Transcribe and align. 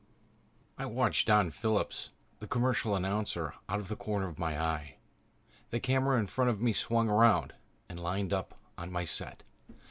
I 0.79 0.87
watched 0.87 1.27
Don 1.27 1.51
Phillips, 1.51 2.09
the 2.39 2.47
commercial 2.47 2.95
announcer, 2.95 3.53
out 3.69 3.79
of 3.79 3.87
the 3.87 3.95
corner 3.95 4.25
of 4.27 4.39
my 4.39 4.59
eye. 4.59 4.95
The 5.69 5.79
camera 5.79 6.17
in 6.17 6.25
front 6.25 6.49
of 6.49 6.59
me 6.59 6.73
swung 6.73 7.07
around 7.07 7.53
and 7.87 7.99
lined 7.99 8.33
up 8.33 8.55
on 8.79 8.91
my 8.91 9.05
set. 9.05 9.43